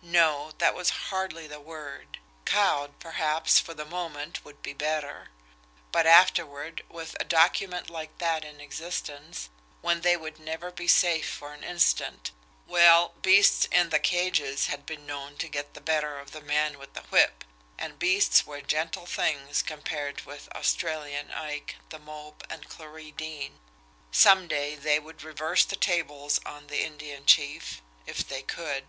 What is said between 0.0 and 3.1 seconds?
No; that was hardly the word cowed,